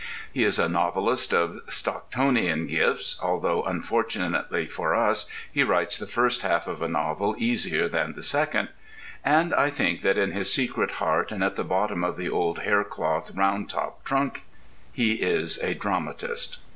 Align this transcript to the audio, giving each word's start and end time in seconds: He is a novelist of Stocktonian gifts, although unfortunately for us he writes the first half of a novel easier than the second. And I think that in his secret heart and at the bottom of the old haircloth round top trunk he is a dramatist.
He 0.33 0.43
is 0.43 0.57
a 0.57 0.67
novelist 0.67 1.31
of 1.31 1.59
Stocktonian 1.69 2.65
gifts, 2.67 3.19
although 3.21 3.61
unfortunately 3.65 4.65
for 4.65 4.95
us 4.95 5.29
he 5.53 5.61
writes 5.61 5.99
the 5.99 6.07
first 6.07 6.41
half 6.41 6.65
of 6.65 6.81
a 6.81 6.87
novel 6.87 7.35
easier 7.37 7.87
than 7.87 8.13
the 8.13 8.23
second. 8.23 8.69
And 9.23 9.53
I 9.53 9.69
think 9.69 10.01
that 10.01 10.17
in 10.17 10.31
his 10.31 10.51
secret 10.51 10.93
heart 10.93 11.31
and 11.31 11.43
at 11.43 11.53
the 11.53 11.63
bottom 11.63 12.03
of 12.03 12.17
the 12.17 12.29
old 12.31 12.61
haircloth 12.63 13.35
round 13.35 13.69
top 13.69 14.03
trunk 14.03 14.41
he 14.91 15.11
is 15.11 15.59
a 15.61 15.75
dramatist. 15.75 16.57